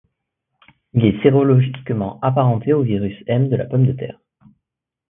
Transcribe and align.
Il 0.93 1.05
est 1.05 1.21
sérologiquement 1.21 2.17
apparenté 2.23 2.73
au 2.73 2.81
virus 2.81 3.15
M 3.27 3.49
de 3.49 3.55
la 3.55 3.65
pomme 3.65 3.85
de 3.85 3.91
terre. 3.93 4.17